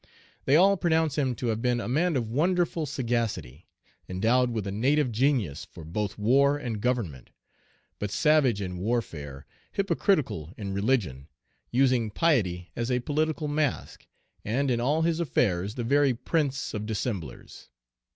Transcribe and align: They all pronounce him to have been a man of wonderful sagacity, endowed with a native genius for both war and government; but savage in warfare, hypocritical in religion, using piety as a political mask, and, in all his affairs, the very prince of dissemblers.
They 0.45 0.55
all 0.55 0.77
pronounce 0.77 1.15
him 1.15 1.35
to 1.35 1.47
have 1.49 1.61
been 1.61 1.79
a 1.79 1.87
man 1.87 2.15
of 2.15 2.27
wonderful 2.27 2.87
sagacity, 2.87 3.67
endowed 4.09 4.49
with 4.49 4.65
a 4.65 4.71
native 4.71 5.11
genius 5.11 5.63
for 5.63 5.83
both 5.85 6.17
war 6.17 6.57
and 6.57 6.81
government; 6.81 7.29
but 7.99 8.09
savage 8.09 8.63
in 8.63 8.79
warfare, 8.79 9.45
hypocritical 9.73 10.55
in 10.57 10.73
religion, 10.73 11.27
using 11.69 12.09
piety 12.09 12.71
as 12.75 12.89
a 12.89 13.01
political 13.01 13.47
mask, 13.47 14.07
and, 14.43 14.71
in 14.71 14.81
all 14.81 15.03
his 15.03 15.19
affairs, 15.19 15.75
the 15.75 15.83
very 15.83 16.15
prince 16.15 16.73
of 16.73 16.87
dissemblers. 16.87 17.69